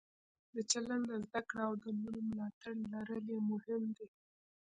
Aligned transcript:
د 0.53 0.55
چلند 0.71 1.05
زده 1.23 1.41
کړه 1.49 1.63
او 1.67 1.73
د 1.83 1.85
نورو 1.99 2.19
ملاتړ 2.29 2.73
لرل 2.93 3.25
یې 3.35 3.39
مهم 3.51 3.83
دي. 3.97 4.07